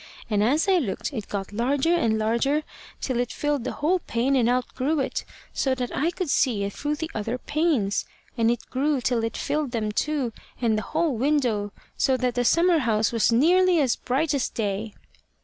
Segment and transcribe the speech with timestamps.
[0.31, 2.63] And as I looked it got larger and larger
[3.01, 6.73] till it filled the whole pane and outgrew it, so that I could see it
[6.73, 11.15] through the other panes; and it grew till it filled them too and the whole
[11.15, 14.95] window, so that the summer house was nearly as bright as day.